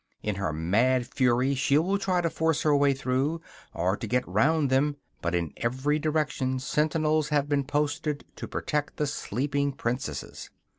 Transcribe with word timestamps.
In 0.23 0.37
her 0.37 0.51
mad 0.51 1.05
fury, 1.05 1.53
she 1.53 1.77
will 1.77 1.99
try 1.99 2.21
to 2.21 2.29
force 2.31 2.63
her 2.63 2.75
way 2.75 2.91
through, 2.95 3.39
or 3.71 3.95
to 3.95 4.07
get 4.07 4.27
round 4.27 4.71
them; 4.71 4.95
but 5.21 5.35
in 5.35 5.53
every 5.57 5.99
direction 5.99 6.57
sentinels 6.57 7.29
have 7.29 7.47
been 7.47 7.65
posted 7.65 8.25
to 8.37 8.47
protect 8.47 8.97
the 8.97 9.05
sleeping 9.05 9.71
princesses. 9.73 10.49